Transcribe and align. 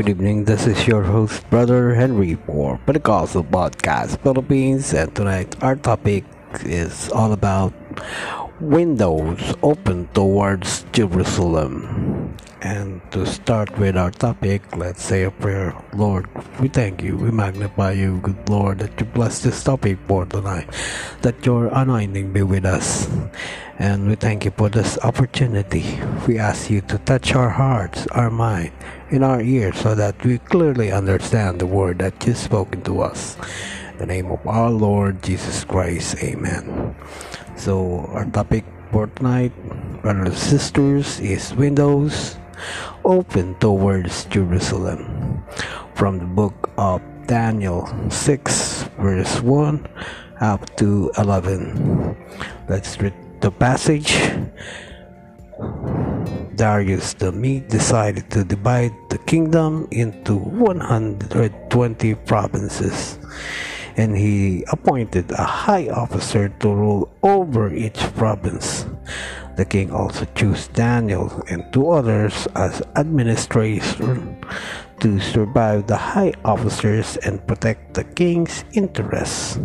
Good 0.00 0.16
evening, 0.16 0.44
this 0.44 0.66
is 0.66 0.88
your 0.88 1.02
host, 1.02 1.44
Brother 1.50 1.92
Henry 1.92 2.32
for 2.48 2.80
Pentecostal 2.86 3.44
Podcast 3.44 4.16
Philippines, 4.24 4.94
and 4.94 5.14
tonight 5.14 5.62
our 5.62 5.76
topic 5.76 6.24
is 6.64 7.12
all 7.12 7.34
about 7.34 7.74
windows 8.64 9.52
open 9.62 10.08
towards 10.16 10.88
Jerusalem. 10.96 12.09
And 12.62 13.00
to 13.12 13.24
start 13.24 13.78
with 13.78 13.96
our 13.96 14.10
topic, 14.10 14.76
let's 14.76 15.02
say 15.02 15.22
a 15.24 15.30
prayer. 15.30 15.74
Lord, 15.94 16.28
we 16.60 16.68
thank 16.68 17.02
you, 17.02 17.16
we 17.16 17.30
magnify 17.30 17.92
you, 17.92 18.20
good 18.20 18.48
Lord, 18.50 18.80
that 18.80 19.00
you 19.00 19.06
bless 19.06 19.40
this 19.40 19.64
topic 19.64 19.96
for 20.06 20.26
tonight, 20.26 20.68
that 21.22 21.46
your 21.46 21.68
anointing 21.72 22.34
be 22.34 22.42
with 22.42 22.66
us. 22.66 23.08
And 23.78 24.08
we 24.08 24.14
thank 24.14 24.44
you 24.44 24.50
for 24.50 24.68
this 24.68 24.98
opportunity. 24.98 25.98
We 26.28 26.38
ask 26.38 26.68
you 26.68 26.82
to 26.82 26.98
touch 26.98 27.34
our 27.34 27.48
hearts, 27.48 28.06
our 28.08 28.28
mind, 28.28 28.72
in 29.08 29.22
our 29.22 29.40
ears 29.40 29.80
so 29.80 29.94
that 29.94 30.22
we 30.22 30.36
clearly 30.36 30.92
understand 30.92 31.60
the 31.60 31.66
word 31.66 32.00
that 32.00 32.26
you've 32.26 32.36
spoken 32.36 32.82
to 32.82 33.00
us. 33.00 33.38
In 33.92 33.98
the 33.98 34.06
name 34.06 34.30
of 34.30 34.46
our 34.46 34.68
Lord 34.68 35.22
Jesus 35.22 35.64
Christ, 35.64 36.22
amen. 36.22 36.94
So, 37.56 38.04
our 38.12 38.26
topic 38.26 38.66
for 38.92 39.06
tonight, 39.06 39.52
brothers 40.02 40.28
and 40.28 40.36
sisters, 40.36 41.20
is 41.20 41.54
windows 41.54 42.36
open 43.04 43.54
towards 43.56 44.24
Jerusalem. 44.26 45.42
From 45.94 46.18
the 46.18 46.26
book 46.26 46.70
of 46.76 47.02
Daniel 47.26 47.86
6, 48.10 48.90
verse 48.98 49.40
1 49.40 49.86
up 50.40 50.64
to 50.76 51.10
11. 51.18 52.16
Let's 52.68 53.00
read 53.00 53.14
the 53.40 53.50
passage, 53.50 54.16
Darius 56.56 57.14
the 57.14 57.32
Mede 57.32 57.68
decided 57.68 58.30
to 58.32 58.44
divide 58.44 58.92
the 59.08 59.18
kingdom 59.24 59.88
into 59.90 60.36
120 60.36 62.14
provinces, 62.28 63.18
and 63.96 64.16
he 64.16 64.64
appointed 64.72 65.30
a 65.32 65.44
high 65.44 65.88
officer 65.88 66.48
to 66.60 66.68
rule 66.68 67.08
over 67.22 67.72
each 67.72 68.00
province. 68.12 68.84
The 69.60 69.66
king 69.66 69.92
also 69.92 70.24
chose 70.34 70.68
Daniel 70.68 71.28
and 71.50 71.70
two 71.70 71.90
others 71.90 72.48
as 72.56 72.80
administrators 72.96 73.84
to 75.00 75.20
survive 75.20 75.86
the 75.86 75.98
high 75.98 76.32
officers 76.46 77.18
and 77.18 77.46
protect 77.46 77.92
the 77.92 78.04
king's 78.04 78.64
interests. 78.72 79.60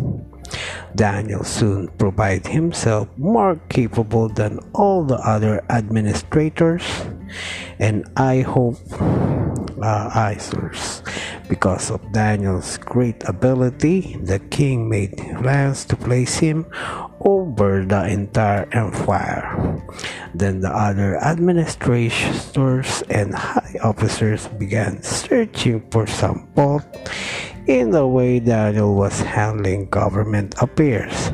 Daniel 0.94 1.44
soon 1.44 1.88
proved 1.96 2.46
himself 2.46 3.08
more 3.16 3.56
capable 3.70 4.28
than 4.28 4.60
all 4.74 5.02
the 5.02 5.16
other 5.24 5.64
administrators 5.70 6.84
and 7.78 8.04
I 8.18 8.42
hope 8.44 8.76
uh. 9.80 10.36
Because 11.48 11.90
of 11.90 12.00
Daniel's 12.12 12.76
great 12.78 13.22
ability, 13.28 14.18
the 14.22 14.38
king 14.50 14.88
made 14.88 15.16
plans 15.38 15.84
to 15.86 15.96
place 15.96 16.38
him 16.38 16.66
over 17.20 17.84
the 17.84 18.06
entire 18.08 18.68
empire. 18.72 19.46
Then 20.34 20.60
the 20.60 20.70
other 20.70 21.16
administrators 21.22 23.02
and 23.08 23.34
high 23.34 23.78
officers 23.82 24.48
began 24.58 25.02
searching 25.02 25.86
for 25.90 26.06
some 26.06 26.48
fault 26.56 26.84
in 27.66 27.90
the 27.90 28.06
way 28.06 28.38
Daniel 28.38 28.94
was 28.94 29.20
handling 29.20 29.86
government 29.90 30.54
affairs, 30.62 31.32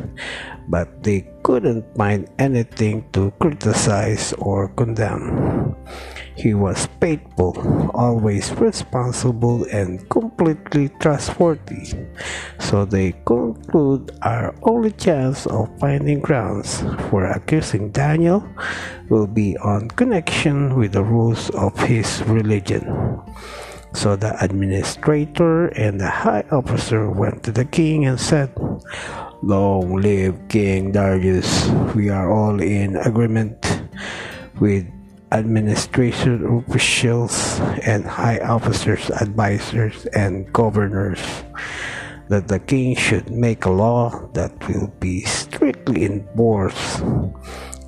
but 0.69 1.03
they 1.03 1.27
couldn't 1.43 1.85
find 1.97 2.29
anything 2.39 3.05
to 3.13 3.33
criticize 3.41 4.33
or 4.39 4.69
condemn. 4.69 5.75
He 6.35 6.55
was 6.55 6.89
faithful, 7.01 7.55
always 7.95 8.51
responsible, 8.57 9.65
and 9.71 10.09
completely 10.09 10.89
trustworthy. 11.01 11.93
So 12.59 12.85
they 12.85 13.13
conclude 13.27 14.17
our 14.23 14.55
only 14.63 14.93
chance 14.93 15.47
of 15.47 15.69
finding 15.79 16.21
grounds 16.21 16.81
for 17.11 17.27
accusing 17.27 17.91
Daniel 17.91 18.49
will 19.11 19.27
be 19.27 19.57
on 19.59 19.89
connection 19.89 20.75
with 20.77 20.93
the 20.93 21.05
rules 21.05 21.51
of 21.51 21.79
his 21.81 22.23
religion. 22.27 22.89
So 23.93 24.17
the 24.17 24.33
administrator 24.43 25.69
and 25.77 26.01
the 26.01 26.09
high 26.09 26.45
officer 26.51 27.11
went 27.11 27.43
to 27.45 27.53
the 27.53 27.67
king 27.67 28.07
and 28.07 28.19
said, 28.19 28.51
Long 29.43 29.97
live 29.97 30.39
King 30.49 30.93
Darius. 30.93 31.69
We 31.95 32.11
are 32.11 32.31
all 32.31 32.63
in 32.63 32.95
agreement 32.97 33.59
with 34.61 34.87
administration 35.33 36.63
officials 36.63 37.59
and 37.83 38.05
high 38.07 38.39
officers, 38.39 39.11
advisors, 39.11 40.07
and 40.15 40.47
governors 40.53 41.19
that 42.29 42.47
the 42.47 42.61
king 42.61 42.95
should 42.95 43.31
make 43.31 43.65
a 43.65 43.71
law 43.71 44.29
that 44.33 44.55
will 44.69 44.95
be 45.01 45.23
strictly 45.23 46.05
enforced 46.05 47.03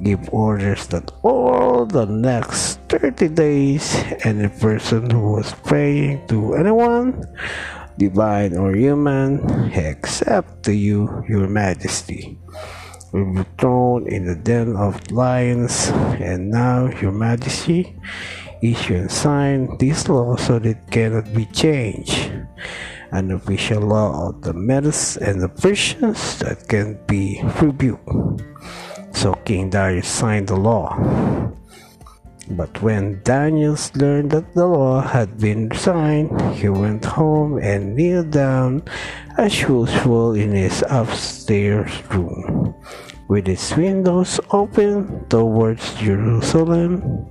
give 0.03 0.29
orders 0.33 0.87
that 0.89 1.11
all 1.23 1.87
the 1.87 2.05
next 2.05 2.81
30 2.89 3.29
days 3.29 3.95
any 4.25 4.49
person 4.49 5.09
who 5.09 5.33
was 5.39 5.53
praying 5.65 6.27
to 6.27 6.55
anyone, 6.55 7.23
divine 7.99 8.57
or 8.57 8.75
human, 8.75 9.41
except 9.73 10.63
to 10.65 10.73
you, 10.73 11.25
your 11.29 11.47
majesty, 11.47 12.39
will 13.13 13.33
be 13.33 13.45
thrown 13.59 14.07
in 14.09 14.27
the 14.27 14.35
den 14.35 14.77
of 14.77 15.11
lions. 15.11 15.89
And 16.19 16.51
now, 16.51 16.89
your 17.01 17.13
majesty, 17.13 17.97
issue 18.63 18.95
and 18.95 19.11
sign 19.11 19.77
this 19.79 20.09
law 20.09 20.37
so 20.37 20.59
that 20.59 20.69
it 20.69 20.91
cannot 20.91 21.33
be 21.35 21.45
changed 21.47 22.33
an 23.15 23.31
official 23.31 23.81
law 23.81 24.29
of 24.29 24.43
the 24.43 24.53
Medes 24.53 25.17
and 25.19 25.41
the 25.41 25.49
Persians 25.49 26.39
that 26.41 26.67
can 26.67 26.99
be 27.07 27.41
rebuked. 27.63 28.43
So 29.13 29.35
King 29.45 29.71
Darius 29.71 30.09
signed 30.09 30.49
the 30.49 30.57
law. 30.57 30.99
But 32.51 32.83
when 32.83 33.25
Danius 33.25 33.97
learned 33.97 34.31
that 34.33 34.53
the 34.53 34.67
law 34.67 35.01
had 35.01 35.41
been 35.41 35.73
signed, 35.73 36.29
he 36.55 36.69
went 36.69 37.05
home 37.05 37.57
and 37.59 37.97
kneeled 37.97 38.31
down 38.33 38.83
as 39.39 39.63
usual 39.63 40.35
in 40.35 40.53
his 40.53 40.85
upstairs 40.91 41.91
room, 42.13 42.75
with 43.29 43.49
its 43.49 43.75
windows 43.77 44.41
open 44.53 45.25
towards 45.29 45.95
Jerusalem. 45.95 47.27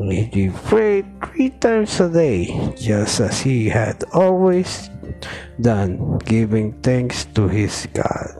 He 0.00 0.48
prayed 0.48 1.04
three 1.20 1.50
times 1.60 2.00
a 2.00 2.08
day, 2.08 2.48
just 2.80 3.20
as 3.20 3.44
he 3.44 3.68
had 3.68 4.02
always 4.14 4.88
done, 5.60 6.16
giving 6.24 6.80
thanks 6.80 7.26
to 7.36 7.48
his 7.48 7.86
God. 7.92 8.32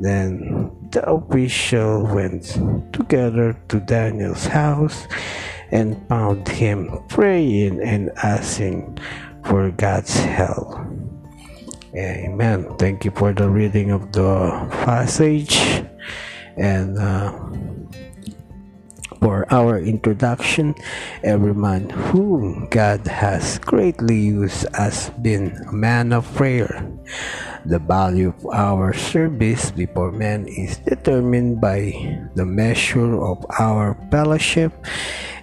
Then 0.00 0.72
the 0.90 1.04
official 1.08 2.06
went 2.06 2.56
together 2.92 3.54
to 3.68 3.80
Daniel's 3.80 4.46
house 4.46 5.06
and 5.70 6.00
found 6.08 6.48
him 6.48 7.04
praying 7.08 7.80
and 7.82 8.10
asking 8.22 8.98
for 9.44 9.70
God's 9.70 10.16
help. 10.16 10.74
Amen. 11.94 12.76
Thank 12.78 13.04
you 13.04 13.10
for 13.10 13.32
the 13.32 13.48
reading 13.50 13.90
of 13.90 14.12
the 14.12 14.66
passage 14.84 15.84
and 16.56 16.98
uh, 16.98 17.32
for 19.20 19.46
our 19.52 19.78
introduction. 19.78 20.74
Every 21.22 21.54
man 21.54 21.88
whom 21.90 22.68
God 22.68 23.06
has 23.06 23.60
greatly 23.60 24.18
used 24.18 24.66
has 24.74 25.10
been 25.20 25.52
a 25.68 25.72
man 25.72 26.12
of 26.12 26.26
prayer. 26.34 26.82
The 27.64 27.78
value 27.78 28.32
of 28.32 28.46
our 28.52 28.92
service 28.92 29.70
before 29.70 30.10
men 30.10 30.48
is 30.48 30.78
determined 30.78 31.60
by 31.60 31.92
the 32.34 32.46
measure 32.46 33.20
of 33.20 33.44
our 33.60 33.96
fellowship 34.10 34.72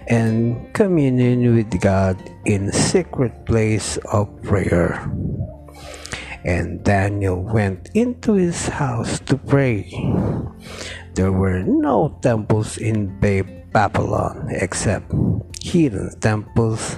and 0.08 0.72
communion 0.74 1.54
with 1.54 1.70
God 1.80 2.18
in 2.44 2.72
secret 2.72 3.46
place 3.46 3.96
of 4.10 4.26
prayer. 4.42 5.06
And 6.44 6.82
Daniel 6.82 7.42
went 7.42 7.90
into 7.94 8.34
his 8.34 8.68
house 8.68 9.20
to 9.26 9.36
pray. 9.36 9.90
There 11.18 11.34
were 11.34 11.66
no 11.66 12.14
temples 12.22 12.78
in 12.78 13.18
Babylon 13.74 14.54
except 14.54 15.10
hidden 15.58 16.14
temples 16.22 16.94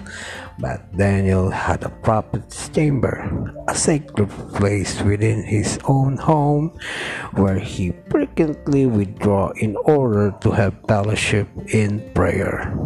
but 0.61 0.85
Daniel 0.93 1.49
had 1.49 1.83
a 1.85 1.89
prophet's 2.05 2.69
chamber, 2.69 3.17
a 3.65 3.75
sacred 3.75 4.29
place 4.53 5.01
within 5.01 5.43
his 5.43 5.81
own 5.89 6.19
home 6.19 6.77
where 7.33 7.59
he 7.59 7.97
frequently 8.13 8.85
withdrew 8.85 9.57
in 9.57 9.75
order 9.89 10.37
to 10.45 10.51
have 10.53 10.77
fellowship 10.87 11.49
in 11.73 12.05
prayer 12.13 12.77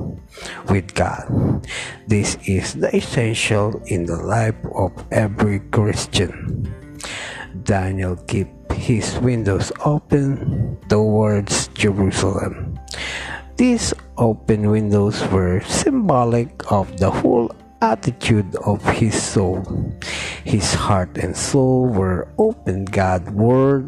with 0.71 0.95
God. 0.95 1.67
This 2.07 2.39
is 2.47 2.79
the 2.79 2.95
essential 2.95 3.83
in 3.91 4.07
the 4.07 4.23
life 4.23 4.63
of 4.71 4.95
every 5.11 5.59
Christian. 5.75 6.71
Daniel 7.65 8.15
kept 8.31 8.64
his 8.75 9.19
windows 9.19 9.73
open 9.85 10.77
towards 10.89 11.69
Jerusalem. 11.69 12.79
These 13.57 13.95
open 14.19 14.71
windows 14.71 15.23
were 15.31 15.63
symbolic 15.63 16.51
of 16.71 16.91
the 16.99 17.11
whole 17.11 17.55
attitude 17.81 18.57
of 18.67 18.83
his 18.85 19.15
soul. 19.15 19.63
His 20.45 20.75
heart 20.75 21.17
and 21.19 21.37
soul 21.37 21.87
were 21.87 22.27
open 22.39 22.85
God's 22.85 23.31
word. 23.31 23.87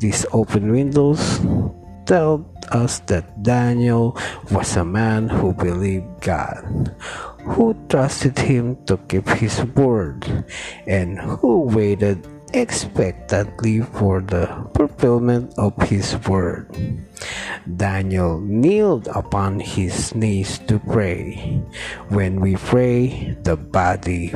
These 0.00 0.26
open 0.32 0.72
windows 0.72 1.40
tell 2.06 2.48
us 2.72 3.00
that 3.06 3.42
Daniel 3.42 4.16
was 4.50 4.76
a 4.76 4.84
man 4.84 5.28
who 5.28 5.52
believed 5.52 6.20
God, 6.20 6.64
who 7.44 7.76
trusted 7.88 8.38
him 8.38 8.76
to 8.86 8.96
keep 9.08 9.28
his 9.28 9.62
word, 9.76 10.24
and 10.86 11.18
who 11.18 11.68
waited 11.68 12.26
expectantly 12.54 13.80
for 13.80 14.20
the 14.20 14.46
fulfillment 14.76 15.52
of 15.58 15.74
his 15.88 16.16
word. 16.28 16.68
Daniel 17.76 18.40
kneeled 18.40 19.08
upon 19.08 19.60
his 19.60 20.14
knees 20.14 20.58
to 20.66 20.78
pray. 20.78 21.60
When 22.08 22.40
we 22.40 22.56
pray, 22.56 23.36
the 23.42 23.56
body 23.56 24.32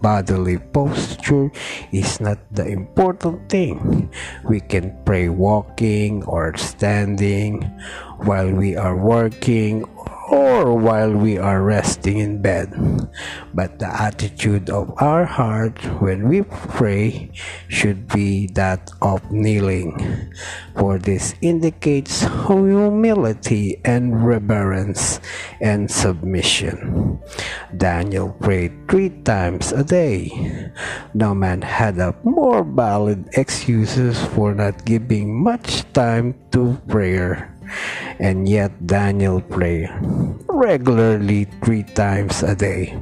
bodily 0.00 0.56
posture 0.72 1.52
is 1.92 2.20
not 2.20 2.38
the 2.50 2.66
important 2.66 3.48
thing. 3.48 4.08
We 4.44 4.60
can 4.60 4.96
pray 5.04 5.28
walking 5.28 6.24
or 6.24 6.56
standing 6.56 7.62
while 8.24 8.50
we 8.50 8.76
are 8.76 8.96
working 8.96 9.84
or 10.30 10.78
while 10.78 11.10
we 11.10 11.36
are 11.36 11.60
resting 11.60 12.18
in 12.18 12.40
bed. 12.40 12.70
But 13.52 13.82
the 13.82 13.90
attitude 13.90 14.70
of 14.70 14.94
our 15.02 15.26
heart 15.26 15.82
when 15.98 16.30
we 16.30 16.42
pray 16.46 17.34
should 17.66 18.06
be 18.06 18.46
that 18.54 18.90
of 19.02 19.26
kneeling, 19.30 19.98
for 20.78 20.98
this 20.98 21.34
indicates 21.42 22.22
humility 22.46 23.82
and 23.84 24.24
reverence 24.24 25.18
and 25.60 25.90
submission. 25.90 27.18
Daniel 27.76 28.30
prayed 28.38 28.72
three 28.88 29.10
times 29.26 29.72
a 29.72 29.82
day. 29.82 30.30
No 31.12 31.34
man 31.34 31.62
had 31.62 31.98
a 31.98 32.14
more 32.22 32.62
valid 32.62 33.28
excuses 33.34 34.22
for 34.30 34.54
not 34.54 34.84
giving 34.86 35.34
much 35.34 35.82
time 35.92 36.38
to 36.52 36.78
prayer 36.86 37.50
and 38.20 38.48
yet 38.48 38.70
Daniel 38.86 39.40
prayed 39.40 39.88
regularly 40.46 41.48
three 41.64 41.82
times 41.82 42.44
a 42.44 42.54
day. 42.54 42.94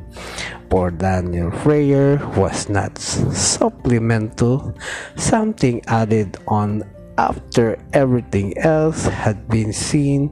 For 0.70 0.90
Daniel, 0.90 1.50
prayer 1.50 2.22
was 2.38 2.68
not 2.68 2.96
supplemental, 2.98 4.74
something 5.16 5.82
added 5.86 6.38
on 6.46 6.84
after 7.18 7.74
everything 7.92 8.56
else 8.58 9.10
had 9.10 9.48
been 9.48 9.72
seen 9.72 10.30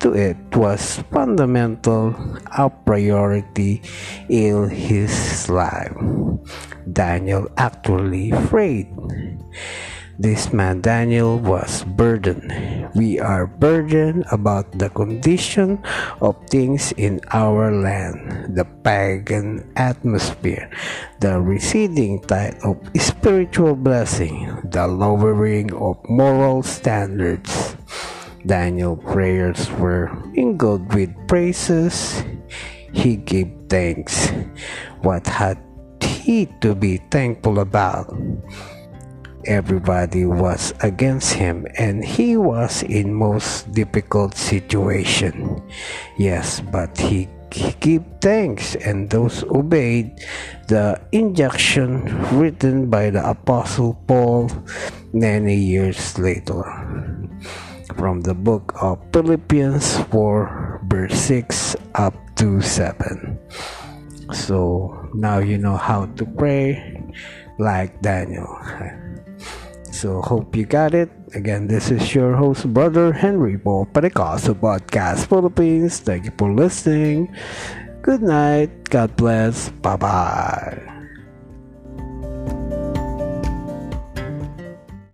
to 0.00 0.12
it 0.18 0.36
was 0.56 0.98
fundamental 1.14 2.10
a 2.58 2.68
priority 2.68 3.80
in 4.28 4.68
his 4.68 5.48
life. 5.48 5.94
Daniel 6.90 7.46
actually 7.56 8.34
prayed. 8.50 8.90
This 10.14 10.54
man 10.54 10.78
Daniel 10.80 11.42
was 11.42 11.82
burdened. 11.82 12.46
We 12.94 13.18
are 13.18 13.50
burdened 13.50 14.22
about 14.30 14.70
the 14.78 14.86
condition 14.86 15.82
of 16.22 16.38
things 16.46 16.94
in 16.94 17.18
our 17.34 17.74
land, 17.74 18.54
the 18.54 18.62
pagan 18.86 19.66
atmosphere, 19.74 20.70
the 21.18 21.42
receding 21.42 22.22
tide 22.22 22.54
of 22.62 22.78
spiritual 22.94 23.74
blessing, 23.74 24.54
the 24.70 24.86
lowering 24.86 25.74
of 25.74 25.98
moral 26.06 26.62
standards. 26.62 27.74
Daniel 28.46 28.94
prayers 28.94 29.66
were 29.82 30.14
mingled 30.30 30.94
with 30.94 31.10
praises. 31.26 32.22
He 32.94 33.16
gave 33.16 33.50
thanks. 33.66 34.30
What 35.02 35.26
had 35.26 35.58
he 35.98 36.46
to 36.62 36.78
be 36.78 37.02
thankful 37.10 37.58
about? 37.58 38.14
Everybody 39.46 40.24
was 40.24 40.72
against 40.80 41.32
him 41.32 41.66
and 41.78 42.04
he 42.04 42.36
was 42.36 42.82
in 42.84 43.12
most 43.12 43.70
difficult 43.72 44.34
situation. 44.34 45.62
Yes 46.16 46.60
but 46.60 46.96
he 46.98 47.28
gave 47.80 48.02
thanks 48.20 48.74
and 48.74 49.08
those 49.10 49.44
obeyed 49.44 50.10
the 50.66 51.00
injunction 51.12 52.02
written 52.34 52.90
by 52.90 53.10
the 53.10 53.22
apostle 53.22 53.94
paul 54.06 54.50
many 55.12 55.54
years 55.54 56.18
later. 56.18 56.64
From 57.94 58.22
the 58.22 58.34
book 58.34 58.74
of 58.82 58.98
philippians 59.12 60.02
4 60.10 60.82
verse 60.88 61.14
6 61.14 61.76
up 61.94 62.14
to 62.36 62.60
7 62.60 63.38
so 64.32 64.90
now 65.14 65.38
you 65.38 65.58
know 65.58 65.76
how 65.76 66.06
to 66.16 66.24
pray 66.24 66.80
like 67.58 68.00
daniel 68.02 68.58
so 69.94 70.20
hope 70.20 70.56
you 70.56 70.66
got 70.66 70.92
it. 70.94 71.08
Again, 71.34 71.68
this 71.68 71.90
is 71.90 72.14
your 72.14 72.34
host, 72.34 72.66
Brother 72.74 73.12
Henry 73.12 73.56
for 73.56 73.86
Pentecost 73.86 74.46
Podcast 74.58 75.26
Philippines. 75.30 76.00
Thank 76.00 76.26
you 76.26 76.32
for 76.36 76.52
listening. 76.52 77.30
Good 78.02 78.22
night. 78.22 78.90
God 78.90 79.16
bless. 79.16 79.70
Bye 79.80 79.96
bye. 79.96 80.93